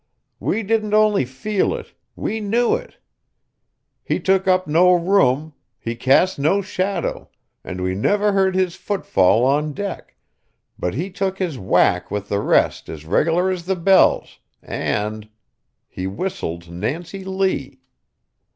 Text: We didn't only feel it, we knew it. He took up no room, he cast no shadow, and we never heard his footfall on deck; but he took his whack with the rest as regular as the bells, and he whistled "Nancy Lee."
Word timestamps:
We 0.39 0.63
didn't 0.63 0.95
only 0.95 1.25
feel 1.25 1.75
it, 1.75 1.93
we 2.15 2.39
knew 2.39 2.73
it. 2.73 2.97
He 4.03 4.19
took 4.19 4.47
up 4.47 4.65
no 4.65 4.93
room, 4.95 5.53
he 5.79 5.95
cast 5.95 6.39
no 6.39 6.63
shadow, 6.63 7.29
and 7.63 7.79
we 7.81 7.93
never 7.93 8.31
heard 8.31 8.55
his 8.55 8.73
footfall 8.75 9.45
on 9.45 9.73
deck; 9.73 10.15
but 10.79 10.95
he 10.95 11.11
took 11.11 11.37
his 11.37 11.59
whack 11.59 12.09
with 12.09 12.29
the 12.29 12.39
rest 12.41 12.89
as 12.89 13.05
regular 13.05 13.51
as 13.51 13.65
the 13.67 13.75
bells, 13.75 14.39
and 14.63 15.29
he 15.87 16.07
whistled 16.07 16.67
"Nancy 16.71 17.23
Lee." 17.23 17.81